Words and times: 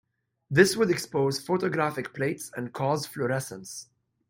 This 0.49 0.75
would 0.75 0.89
expose 0.89 1.39
photographic 1.39 2.11
plates 2.15 2.49
and 2.57 2.73
cause 2.73 3.05
fluorescence. 3.05 3.87